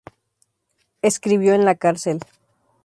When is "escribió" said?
1.03-1.53